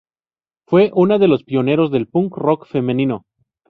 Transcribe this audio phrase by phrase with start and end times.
[0.67, 3.25] Fue una de los pioneros del Punk Rock femenino.